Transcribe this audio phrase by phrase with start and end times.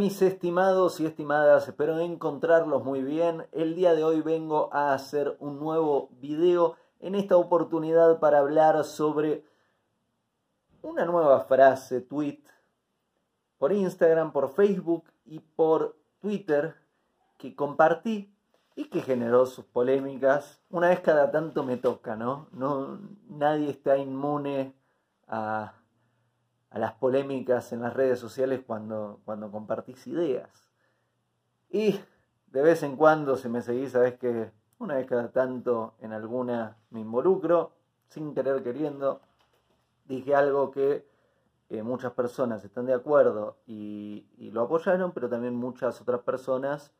[0.00, 3.46] mis estimados y estimadas, espero encontrarlos muy bien.
[3.52, 8.82] El día de hoy vengo a hacer un nuevo video en esta oportunidad para hablar
[8.84, 9.44] sobre
[10.80, 12.40] una nueva frase, tweet,
[13.58, 16.76] por Instagram, por Facebook y por Twitter
[17.36, 18.34] que compartí
[18.76, 20.62] y que generó sus polémicas.
[20.70, 22.48] Una vez cada tanto me toca, ¿no?
[22.52, 24.74] no nadie está inmune
[25.28, 25.74] a
[26.70, 30.70] a las polémicas en las redes sociales cuando, cuando compartís ideas.
[31.68, 32.00] Y
[32.46, 36.76] de vez en cuando, si me seguís, sabes que una vez cada tanto en alguna
[36.90, 37.72] me involucro,
[38.08, 39.20] sin querer queriendo,
[40.06, 41.06] dije algo que
[41.68, 46.92] eh, muchas personas están de acuerdo y, lo apoyaron, pero también muchas otras personas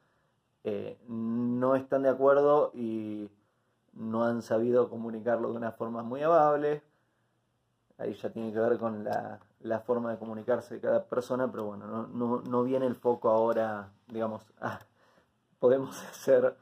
[0.62, 3.28] eh, no están de acuerdo y
[3.94, 6.82] no han sabido comunicarlo de una forma muy amable.
[7.98, 11.64] Ahí ya tiene que ver con la, la forma de comunicarse de cada persona, pero
[11.64, 14.80] bueno, no, viene el foco ahora, digamos, ah,
[15.58, 16.56] podemos hacer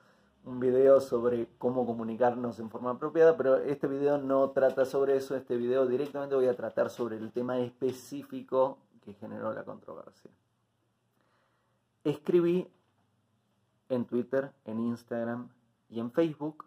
[0.44, 5.36] un video sobre cómo comunicarnos en forma apropiada, pero este video no trata sobre eso,
[5.36, 10.30] este video directamente voy a tratar sobre el tema específico que generó la controversia.
[12.04, 12.66] Escribí
[13.88, 15.48] en Twitter, en Instagram
[15.90, 16.64] y en Facebook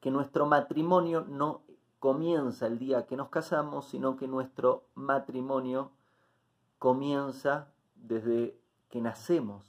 [0.00, 1.62] que nuestro matrimonio no
[1.98, 5.90] comienza el día que nos casamos, sino que nuestro matrimonio
[6.78, 8.58] comienza desde
[8.90, 9.64] que nacemos,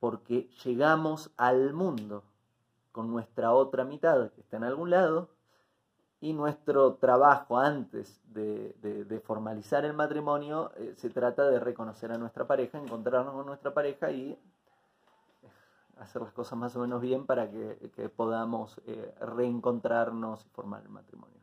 [0.00, 2.24] porque llegamos al mundo
[2.90, 5.28] con nuestra otra mitad que está en algún lado
[6.20, 12.46] y nuestro trabajo antes de, formalizar el matrimonio eh, se trata de reconocer a nuestra
[12.46, 14.38] pareja, encontrarnos con nuestra pareja y
[16.02, 20.88] hacer las cosas más o menos bien para que, podamos eh, reencontrarnos y formar el
[20.88, 21.36] matrimonio.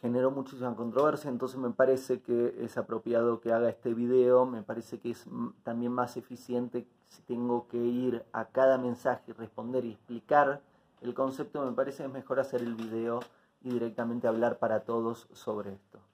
[0.00, 5.00] Generó muchísima controversia, entonces me parece que es apropiado que haga este video, me parece
[5.00, 5.26] que es
[5.62, 10.60] también más eficiente si tengo que ir a cada mensaje, responder y explicar
[11.00, 13.20] el concepto, me parece que es mejor hacer el video
[13.62, 16.05] y directamente hablar para todos sobre esto.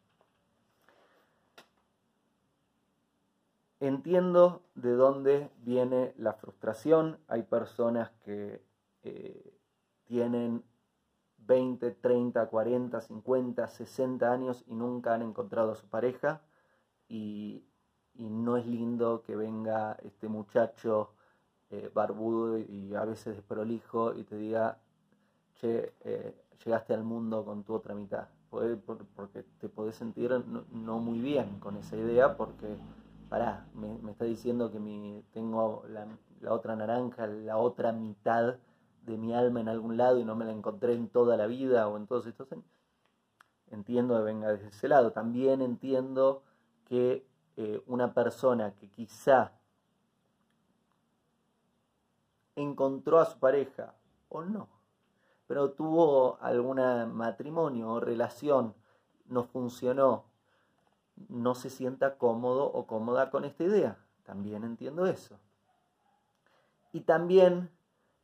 [3.83, 7.19] Entiendo de dónde viene la frustración.
[7.27, 8.63] Hay personas que
[9.03, 9.59] eh,
[10.05, 10.63] tienen
[11.39, 16.43] 20, 30, 40, 50, 60 años y nunca han encontrado a su pareja.
[17.09, 17.67] Y,
[18.15, 21.15] no es lindo que venga este muchacho
[21.71, 24.79] eh, barbudo y a veces desprolijo y te diga,
[25.55, 28.29] che, eh, llegaste al mundo con tu otra mitad.
[28.49, 30.31] Porque te podés sentir
[30.71, 32.77] no muy bien con esa idea porque
[33.33, 36.07] pará, me, está diciendo que tengo la,
[36.53, 38.57] otra naranja, la otra mitad
[39.07, 41.89] de mi alma en algún lado y no me la encontré en toda la vida
[41.89, 42.67] o en todos estos años.
[43.71, 45.13] Entiendo que venga desde ese lado.
[45.13, 46.43] También entiendo
[46.85, 47.27] que
[47.57, 49.53] eh, una persona que quizá
[52.55, 53.95] encontró a su pareja
[54.29, 54.69] o no,
[55.47, 56.77] pero tuvo algún
[57.15, 58.75] matrimonio o relación,
[59.25, 60.32] no funcionó,
[61.29, 63.99] no se sienta cómodo o cómoda con esta idea.
[64.25, 65.39] También entiendo eso.
[66.93, 67.71] Y también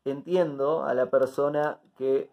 [0.05, 2.31] entiendo a la persona que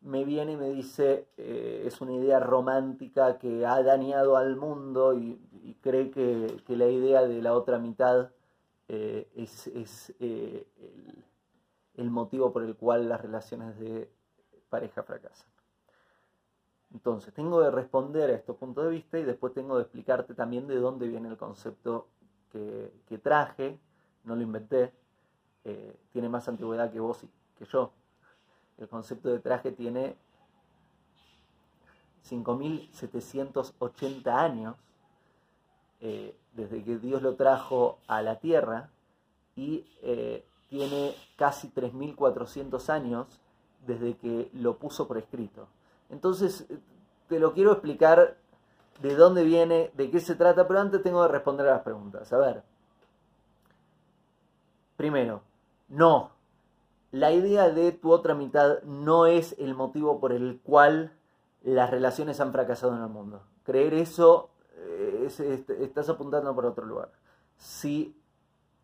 [0.00, 5.14] me viene y me dice eh, es una idea romántica que ha dañado al mundo
[5.14, 5.38] y,
[5.80, 8.30] cree que, la idea de la otra mitad
[8.88, 10.66] eh, es, eh,
[11.94, 14.10] el motivo por el cual las relaciones de
[14.68, 15.48] pareja fracasan.
[16.92, 20.66] Entonces, tengo de responder a estos puntos de vista y después tengo de explicarte también
[20.66, 22.06] de dónde viene el concepto
[22.50, 23.78] que, traje,
[24.24, 24.92] no lo inventé,
[25.64, 27.92] eh, tiene más antigüedad que vos y que yo.
[28.78, 30.16] El concepto de traje tiene
[32.28, 34.76] 5.780 años
[36.00, 38.88] eh, desde que Dios lo trajo a la tierra
[39.56, 43.26] y eh, tiene casi 3.400 años
[43.86, 45.68] desde que lo puso por escrito.
[46.10, 46.66] Entonces,
[47.28, 48.38] te lo quiero explicar
[49.02, 52.32] de dónde viene, de qué se trata, pero antes tengo que responder a las preguntas.
[52.32, 52.62] A ver,
[54.96, 55.42] primero,
[55.88, 56.32] no,
[57.12, 61.12] la idea de tu otra mitad no es el motivo por el cual
[61.62, 63.42] las relaciones han fracasado en el mundo.
[63.64, 65.28] Creer eso, eh,
[65.80, 67.12] estás apuntando por otro lugar.
[67.56, 68.16] Si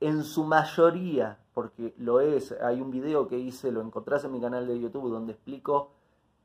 [0.01, 4.41] en su mayoría, porque lo es, hay un video que hice, lo encontrás en mi
[4.41, 5.93] canal de YouTube donde explico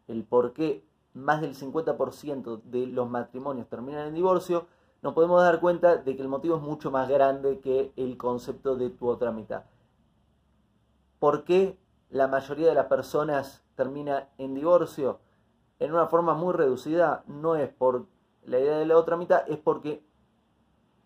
[0.09, 0.83] el por qué
[1.13, 4.67] más del 50% de los matrimonios terminan en divorcio,
[5.01, 8.75] nos podemos dar cuenta de que el motivo es mucho más grande que el concepto
[8.75, 9.63] de tu otra mitad.
[11.19, 11.77] ¿Por qué
[12.09, 15.19] la mayoría de las personas termina en divorcio?
[15.79, 18.07] En una forma muy reducida, no es por
[18.43, 20.03] la idea de la otra mitad, es porque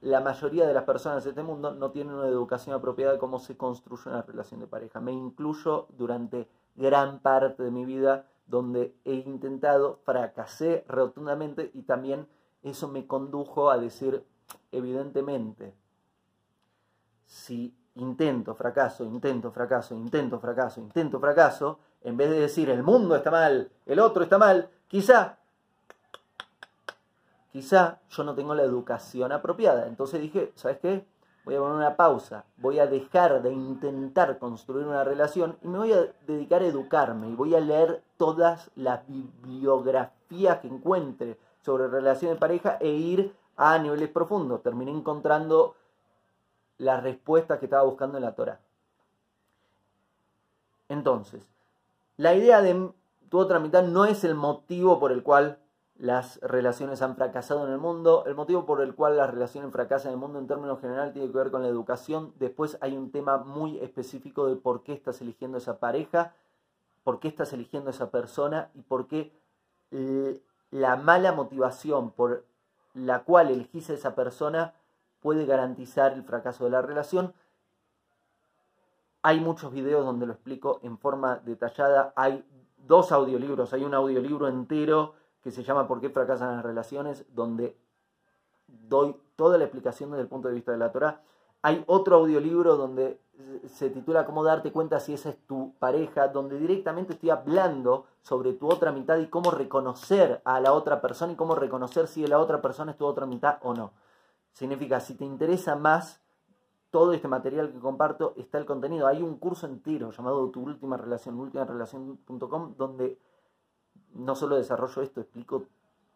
[0.01, 3.39] la mayoría de las personas de este mundo no tienen una educación apropiada de cómo
[3.39, 4.99] se construye una relación de pareja.
[4.99, 12.27] Me incluyo durante gran parte de mi vida donde he intentado, fracasé rotundamente y también
[12.61, 14.23] eso me condujo a decir,
[14.71, 15.73] evidentemente,
[17.25, 23.15] si intento, fracaso, intento, fracaso, intento, fracaso, intento, fracaso, en vez de decir el mundo
[23.15, 25.37] está mal, el otro está mal, quizá,
[27.51, 29.87] quizá yo no tengo la educación apropiada.
[29.87, 31.05] Entonces dije, ¿sabes qué?
[31.45, 35.77] Voy a poner una pausa, voy a dejar de intentar construir una relación y me
[35.77, 41.89] voy a dedicar a educarme y voy a leer todas las bibliografías que encuentre sobre
[41.89, 44.63] relaciones de pareja e ir a niveles profundos.
[44.63, 45.75] Terminé encontrando
[46.77, 48.61] las respuestas que estaba buscando en la Torah.
[50.87, 51.45] Entonces,
[52.15, 52.93] la idea de
[53.27, 55.59] tu otra mitad no es el motivo por el cual
[55.97, 58.23] las relaciones han fracasado en el mundo.
[58.25, 61.29] El motivo por el cual las relaciones fracasan en el mundo en términos generales tiene
[61.29, 62.31] que ver con la educación.
[62.39, 66.33] Después hay un tema muy específico de por qué estás eligiendo esa pareja,
[67.03, 69.33] por qué estás eligiendo esa persona y por qué
[70.71, 72.45] la mala motivación por
[72.93, 74.73] la cual elegís a esa persona
[75.19, 77.33] puede garantizar el fracaso de la relación.
[79.21, 82.13] Hay muchos videos donde lo explico en forma detallada.
[82.15, 82.45] Hay
[82.77, 83.73] dos audiolibros.
[83.73, 87.25] Hay un audiolibro entero que se llama ¿Por qué fracasan las relaciones?
[87.33, 87.77] donde
[88.67, 91.21] doy toda la explicación desde el punto de vista de la Torah.
[91.63, 93.19] Hay otro audiolibro donde
[93.67, 98.53] se titula Cómo darte cuenta si esa es tu pareja, donde directamente estoy hablando sobre
[98.53, 102.39] tu otra mitad y cómo reconocer a la otra persona y cómo reconocer si la
[102.39, 103.91] otra persona es tu otra mitad o no.
[104.51, 106.21] Significa, si te interesa más
[106.91, 109.07] todo este material que comparto, está el contenido.
[109.07, 113.17] Hay un curso entero llamado Tu última relación, ultimarelación.com, donde
[114.13, 115.65] no solo desarrollo esto, explico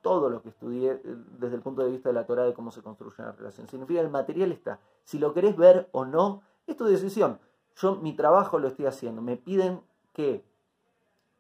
[0.02, 1.02] todo lo que estudié eh,
[1.40, 3.68] desde el punto de vista de la Torah de cómo se construye una relación.
[3.68, 4.80] Significa el material está.
[5.04, 7.40] Si lo querés ver o no, es tu decisión.
[7.76, 9.22] Yo mi trabajo lo estoy haciendo.
[9.22, 9.82] Me piden
[10.14, 10.44] que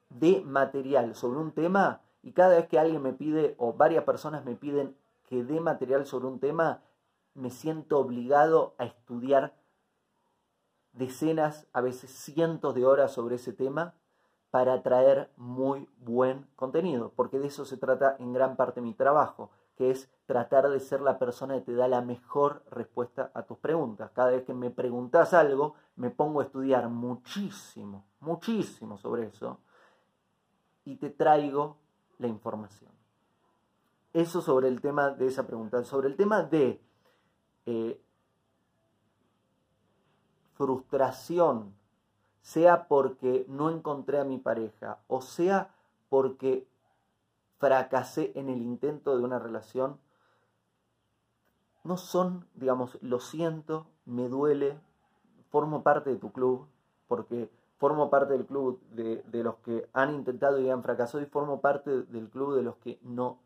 [0.09, 4.45] dé material sobre un tema y cada vez que alguien me pide o varias personas
[4.45, 4.95] me piden
[5.27, 6.81] que dé material sobre un tema,
[7.33, 9.53] me siento obligado a estudiar
[10.93, 13.93] decenas, a veces cientos de horas sobre ese tema
[14.57, 19.51] para traer muy buen contenido, porque de eso se trata en gran parte mi trabajo,
[19.75, 23.59] que es tratar de ser la persona que te da la mejor respuesta a tus
[23.59, 24.09] preguntas.
[24.15, 29.59] Cada vez que me preguntas algo, me pongo a estudiar muchísimo, muchísimo sobre eso
[30.85, 31.77] y te traigo
[32.17, 32.89] la información.
[34.11, 35.83] Eso sobre el tema de esa pregunta.
[35.83, 36.81] Sobre el tema de
[37.67, 38.01] eh,
[40.55, 41.75] frustración
[42.47, 45.69] sea porque no encontré a mi pareja o sea
[46.07, 46.65] porque
[47.57, 49.99] fracasé en el intento de una relación,
[51.83, 54.79] no son, digamos, lo siento, me duele,
[55.49, 56.67] formo parte de tu club,
[57.09, 57.49] porque
[57.79, 61.59] formo parte del club de, de, los que han intentado y han fracasado y formo
[61.59, 63.39] parte del club de los que no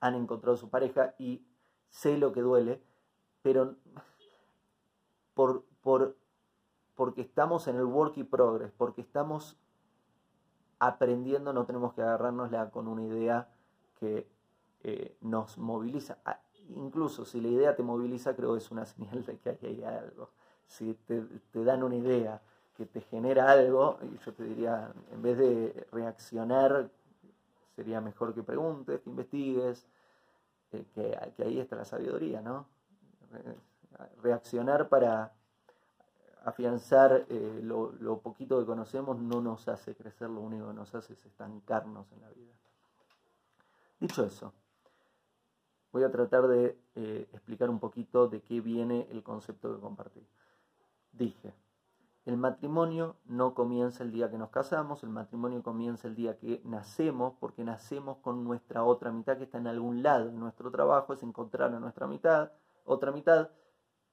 [0.00, 1.44] han encontrado su pareja y
[1.90, 2.80] sé lo que duele,
[3.42, 3.74] pero
[5.34, 6.16] por, por
[6.96, 9.56] porque estamos en el work in progress, porque estamos
[10.78, 13.48] aprendiendo, no tenemos que agarrárnosla con una idea
[14.00, 14.26] que
[14.82, 16.18] eh, nos moviliza.
[16.24, 19.84] Ah, incluso si la idea te moviliza, creo que es una señal de que hay
[19.84, 20.30] algo.
[20.66, 21.22] Si te,
[21.52, 22.42] dan una idea
[22.76, 26.90] que te genera algo, y yo te diría, en vez de reaccionar,
[27.76, 29.86] sería mejor que preguntes, que investigues,
[30.72, 32.66] eh, que, que ahí está la sabiduría, ¿no?
[34.22, 35.32] Reaccionar para
[36.46, 41.14] afianzar eh, lo, poquito que conocemos no nos hace crecer, lo único que nos hace
[41.14, 42.54] es estancarnos en la vida.
[43.98, 44.52] Dicho eso,
[45.90, 50.24] voy a tratar de eh, explicar un poquito de qué viene el concepto que compartí.
[51.10, 51.52] Dije,
[52.26, 56.60] el matrimonio no comienza el día que nos casamos, el matrimonio comienza el día que
[56.64, 60.30] nacemos, porque nacemos con nuestra otra mitad que está en algún lado.
[60.30, 62.52] Nuestro trabajo es encontrar a nuestra mitad,
[62.84, 63.50] otra mitad,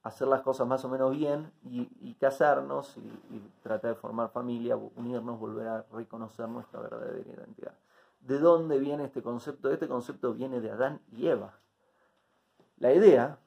[0.04, 5.40] hacer las cosas más o menos bien y, casarnos y, tratar de formar familia, unirnos,
[5.40, 7.74] volver a reconocer nuestra verdadera identidad.
[8.20, 9.72] ¿De dónde viene este concepto?
[9.72, 11.60] Este concepto viene de Adán y Eva.
[12.78, 13.40] La idea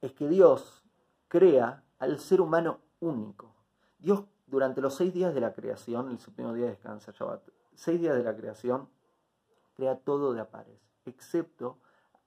[0.00, 0.82] es que Dios
[1.28, 3.54] crea al ser humano único.
[3.98, 7.42] Dios durante los seis días de la creación, el séptimo día descansa, Shabbat,
[7.74, 8.88] seis días de la creación,
[9.74, 11.78] crea todo de a pares, excepto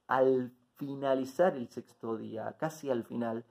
[0.07, 0.53] al
[0.85, 3.45] finalizar el sexto día, casi al final,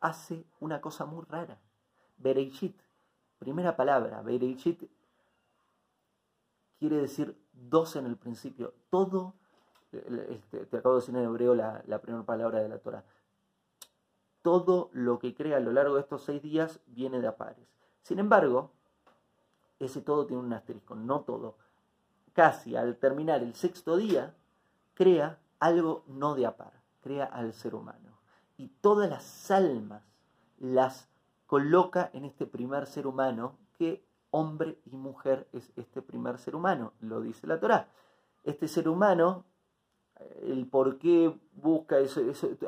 [0.00, 1.58] hace una cosa muy rara.
[2.18, 2.76] Bereichit,
[3.38, 4.90] primera palabra, Bereichit
[6.78, 8.74] quiere decir dos en el principio.
[8.90, 9.34] Todo,
[9.92, 13.04] este, te acabo de decir en hebreo la, primera palabra de la Torah,
[14.42, 17.68] todo lo que crea a lo largo de estos seis días viene de a pares.
[18.02, 18.72] Sin embargo,
[19.78, 21.56] ese todo tiene un asterisco, no todo.
[22.32, 24.34] Casi al terminar el sexto día,
[24.94, 28.18] crea algo no de a par, crea al ser humano.
[28.56, 30.02] Y todas las almas
[30.58, 31.08] las
[31.46, 36.92] coloca en este primer ser humano que hombre y mujer es este primer ser humano,
[37.00, 37.88] lo dice la Torá.
[38.44, 39.44] Este ser humano,
[40.42, 42.20] el por qué busca eso,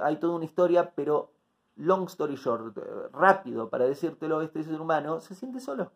[0.02, 1.32] hay toda una historia, pero
[1.76, 2.76] long story short,
[3.12, 5.92] rápido para decírtelo, este ser humano se siente solo.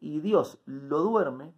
[0.00, 1.54] Y Dios lo duerme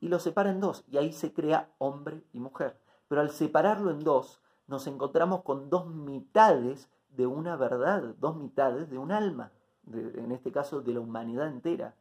[0.00, 2.78] y lo separa en dos, y ahí se crea hombre y mujer.
[3.08, 8.90] Pero al separarlo en dos, nos encontramos con dos mitades de una verdad, dos mitades
[8.90, 9.52] de un alma,
[9.92, 11.94] en este caso de la humanidad entera.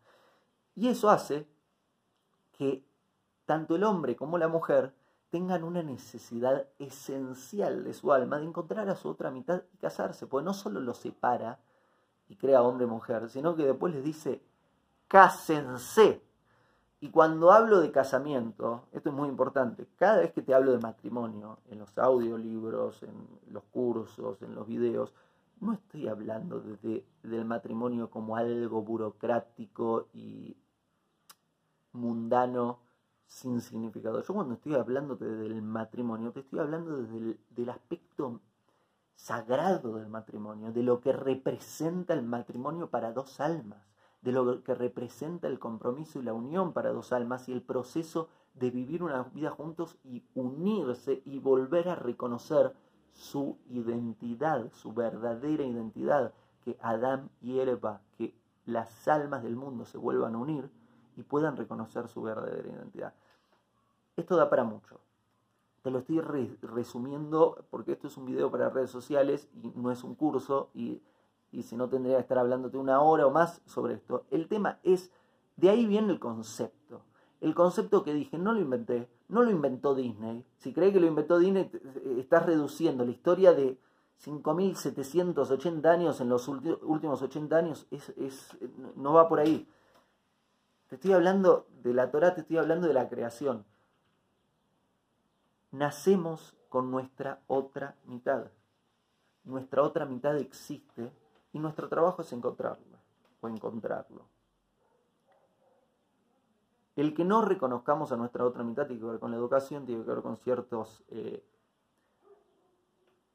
[0.76, 1.48] Y eso hace
[2.52, 2.86] que
[3.46, 4.94] tanto el hombre como la mujer
[5.30, 10.28] tengan una necesidad esencial de su alma de encontrar a su otra mitad y casarse,
[10.28, 11.60] porque no solo lo separa
[12.28, 14.42] y crea hombre mujer, sino que después les dice,
[15.08, 16.25] cásense.
[17.06, 20.80] Y cuando hablo de casamiento, esto es muy importante, cada vez que te hablo de
[20.80, 23.14] matrimonio, en los audiolibros, en
[23.52, 25.14] los cursos, en los videos,
[25.62, 30.58] no estoy hablando de, del matrimonio como algo burocrático y
[31.92, 32.80] mundano
[33.28, 34.24] sin significado.
[34.24, 38.42] Yo cuando estoy hablando del matrimonio, te estoy hablando desde del aspecto
[39.14, 43.86] sagrado del matrimonio, de lo que representa el matrimonio para dos almas,
[44.26, 48.28] de lo que representa el compromiso y la unión para dos almas y el proceso
[48.56, 52.74] de vivir una vida juntos y unirse y volver a reconocer
[53.14, 58.34] su identidad, su verdadera identidad, que Adán y Eva, que
[58.66, 60.72] las almas del mundo se vuelvan a unir
[61.16, 63.14] y puedan reconocer su verdadera identidad.
[64.18, 65.00] Esto da para mucho.
[65.84, 66.20] Te lo estoy
[66.64, 71.04] resumiendo porque esto es un video para redes sociales y no es un curso y,
[71.52, 74.26] y si no tendría que estar hablándote una hora o más sobre esto.
[74.32, 75.12] El tema es,
[75.56, 77.04] de ahí viene el concepto.
[77.42, 80.46] El concepto que dije, no lo inventé, no lo inventó Disney.
[80.58, 81.72] Si crees que lo inventó Disney,
[82.18, 83.80] estás reduciendo la historia de
[84.24, 88.58] 5.780 años en los últimos 80 años, es,
[88.96, 89.68] no va por ahí.
[90.88, 93.66] Te estoy hablando de la Torah, te estoy hablando de la creación.
[95.72, 98.52] Nacemos con nuestra otra mitad.
[99.44, 101.12] Nuestra otra mitad existe
[101.56, 103.00] y nuestro trabajo es encontrarla
[103.40, 104.28] o encontrarlo.
[106.98, 110.04] El que no reconozcamos a nuestra otra mitad tiene que ver con la educación, tiene
[110.04, 111.46] que ver con ciertas eh,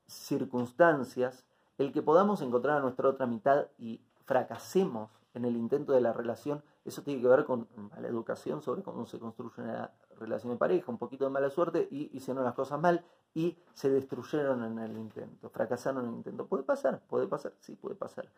[0.07, 1.47] circunstancias.
[1.79, 6.13] El que podamos encontrar a nuestra otra mitad y fracasemos en el intento de la
[6.13, 10.59] relación, eso tiene que ver con mala educación sobre cómo se construye una relación de
[10.59, 13.03] pareja, un poquito de mala suerte y hicieron las cosas mal
[13.35, 16.47] y se destruyeron en el intento, fracasaron en el intento.
[16.47, 18.29] Puede pasar, puede pasar, sí, puede pasar.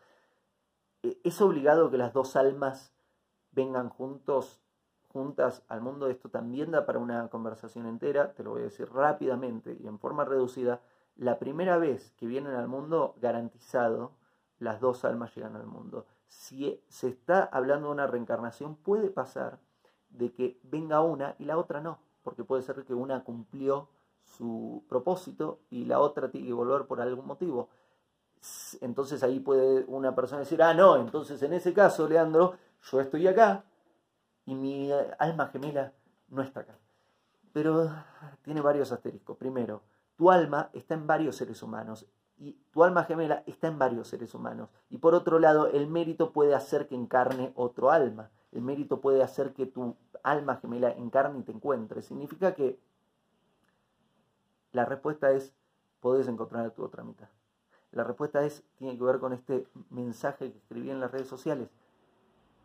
[1.01, 2.93] Eh, ¿Es obligado que las dos almas
[3.51, 4.63] vengan juntos
[5.13, 8.91] juntas al mundo, esto también da para una conversación entera, te lo voy a decir
[8.91, 10.81] rápidamente y en forma reducida.
[11.15, 14.13] La primera vez que vienen al mundo, garantizado,
[14.57, 16.07] las dos almas llegan al mundo.
[16.27, 19.59] Si se está hablando de una reencarnación, puede pasar
[20.09, 23.89] de que venga una y la otra no, porque puede ser que una cumplió
[24.23, 27.69] su propósito y la otra tiene que volver por algún motivo.
[28.81, 33.27] Entonces ahí puede una persona decir, ah, no, entonces en ese caso, Leandro, yo estoy
[33.27, 33.63] acá,
[34.45, 35.93] y mi alma gemela
[36.29, 36.77] no está acá.
[37.53, 37.89] Pero
[38.41, 39.37] tiene varios asteriscos.
[39.37, 39.83] Primero,
[40.15, 44.33] tu alma está en varios seres humanos y tu alma gemela está en varios seres
[44.33, 44.69] humanos.
[44.89, 48.31] Y por otro lado, el mérito puede hacer que encarne otro alma.
[48.51, 52.01] El mérito puede hacer que tu alma gemela encarne y te encuentre.
[52.01, 52.79] Significa que
[54.73, 55.53] la respuesta es,
[56.01, 57.29] podés encontrar a tu otra mitad.
[57.91, 61.69] La respuesta es, tiene que ver con este mensaje que escribí en las redes sociales.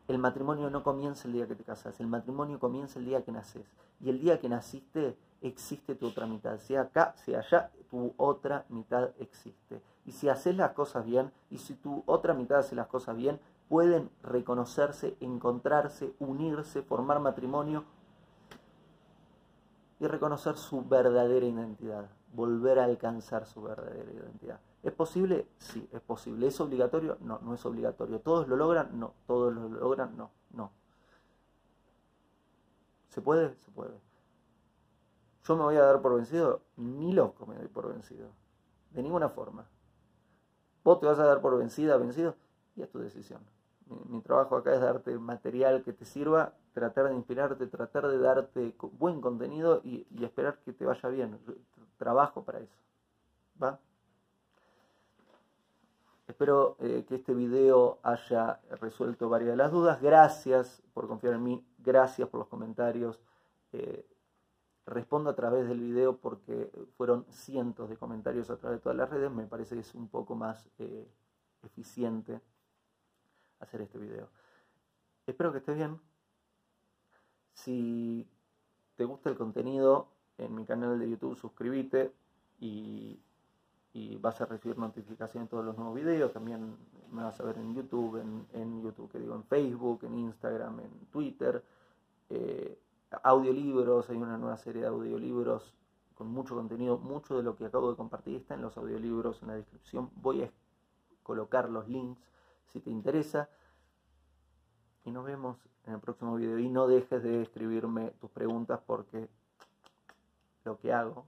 [0.09, 3.31] El matrimonio no comienza el día que te casas, el matrimonio comienza el día que
[3.31, 3.71] naces.
[4.01, 6.57] Y el día que naciste existe tu otra mitad.
[6.59, 9.83] Sea acá, sea allá, tu otra mitad existe.
[10.07, 13.39] Y si haces las cosas bien, y si tu otra mitad hace las cosas bien,
[13.69, 17.85] pueden reconocerse, encontrarse, unirse, formar matrimonio
[20.01, 24.61] y reconocer su verdadera identidad, volver a alcanzar su verdadera identidad.
[24.83, 25.49] ¿Es posible?
[25.59, 26.47] Sí, es posible.
[26.47, 27.19] ¿Es obligatorio?
[27.21, 28.21] No, no es obligatorio.
[28.21, 28.99] ¿Todos lo logran?
[28.99, 29.15] No.
[29.27, 30.17] ¿Todos lo logran?
[30.17, 30.71] No, no.
[33.09, 33.57] ¿Se puede?
[33.57, 34.01] Se puede.
[35.45, 36.63] ¿Yo me voy a dar por vencido?
[36.77, 38.31] Ni loco me doy por vencido.
[38.93, 39.67] De ninguna forma.
[40.85, 42.37] ¿Vos te vas a dar por vencida, vencido?
[42.77, 43.41] Y es tu decisión.
[44.09, 48.75] Mi, trabajo acá es darte material que te sirva, tratar de inspirarte, tratar de darte
[48.93, 51.39] buen contenido y, esperar que te vaya bien.
[51.97, 52.77] Trabajo para eso.
[53.63, 53.81] ¿Va?
[56.27, 60.01] Espero eh, que este video haya resuelto varias de las dudas.
[60.03, 63.19] Gracias por confiar en mí, gracias por los comentarios.
[63.73, 64.07] Eh,
[64.85, 69.09] respondo a través del video porque fueron cientos de comentarios a través de todas las
[69.09, 69.31] redes.
[69.31, 71.09] Me parece que es un poco más eh,
[71.63, 72.41] eficiente
[73.61, 74.29] hacer este video.
[75.27, 76.01] Espero que estés bien.
[77.55, 78.29] Si
[78.97, 82.13] te gusta el contenido en mi canal de YouTube, suscríbete
[82.61, 83.21] y
[83.93, 86.33] y vas a recibir notificaciones de todos los nuevos videos.
[86.33, 86.77] También
[87.11, 88.17] me vas a ver en YouTube,
[88.53, 91.63] en, YouTube, que digo, en Facebook, en Instagram, en Twitter.
[92.29, 92.79] Eh,
[93.23, 95.75] audiolibros, hay una nueva serie de audiolibros
[96.15, 96.99] con mucho contenido.
[96.99, 100.11] Mucho de lo que acabo de compartir está en los audiolibros en la descripción.
[100.17, 100.51] Voy a
[101.23, 102.21] colocar los links
[102.73, 103.49] si te interesa.
[105.05, 106.59] Y nos vemos en el próximo video.
[106.59, 109.29] Y no dejes de escribirme tus preguntas porque
[110.65, 111.27] lo que hago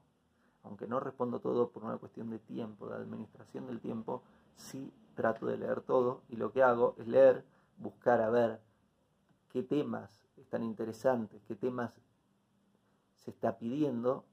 [0.63, 4.23] aunque no respondo todo por una cuestión de tiempo, de administración del tiempo,
[4.57, 7.45] sí trato de leer todo y lo que hago es leer,
[7.79, 8.61] buscar a ver
[9.51, 11.93] qué temas están interesantes, qué temas
[13.17, 14.25] se está pidiendo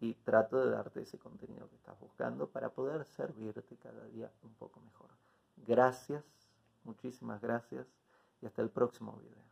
[0.00, 4.52] y trato de darte ese contenido que estás buscando para poder servirte cada día un
[4.54, 5.10] poco mejor.
[5.56, 6.24] Gracias,
[6.84, 7.86] muchísimas gracias
[8.42, 9.44] y hasta el próximo video.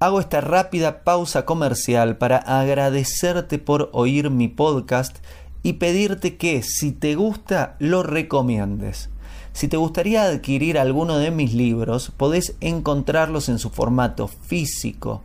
[0.00, 5.16] Hago esta rápida pausa comercial para agradecerte por oír mi podcast
[5.64, 9.10] y pedirte que si te gusta lo recomiendes.
[9.52, 15.24] Si te gustaría adquirir alguno de mis libros, podés encontrarlos en su formato físico